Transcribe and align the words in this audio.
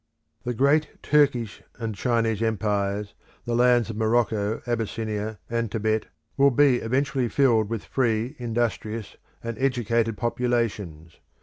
The 0.45 0.55
great 0.55 1.03
Turkish 1.03 1.61
and 1.77 1.93
Chinese 1.93 2.41
Empires, 2.41 3.13
the 3.45 3.53
lands 3.53 3.91
of 3.91 3.97
Morocco, 3.97 4.63
Abyssinia, 4.65 5.37
and 5.47 5.71
Tibet, 5.71 6.07
will 6.37 6.49
be 6.49 6.77
eventually 6.77 7.29
filled 7.29 7.69
with 7.69 7.85
free, 7.85 8.35
industrious, 8.39 9.17
and 9.43 9.59
educated 9.59 10.17
populations. 10.17 11.19